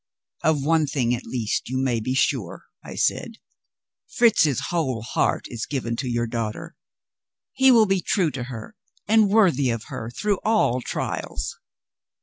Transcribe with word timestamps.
"Of 0.43 0.63
one 0.65 0.87
thing 0.87 1.13
at 1.13 1.27
least 1.27 1.69
you 1.69 1.77
may 1.77 1.99
be 1.99 2.15
sure." 2.15 2.63
I 2.83 2.95
said. 2.95 3.33
"Fritz's 4.15 4.59
whole 4.71 5.03
heart 5.03 5.45
is 5.49 5.67
given 5.67 5.95
to 5.97 6.09
your 6.09 6.25
daughter. 6.25 6.75
He 7.53 7.69
will 7.69 7.85
be 7.85 8.01
true 8.01 8.31
to 8.31 8.45
her, 8.45 8.75
and 9.07 9.29
worthy 9.29 9.69
of 9.69 9.83
her, 9.93 10.09
through 10.09 10.39
all 10.43 10.81
trials." 10.81 11.55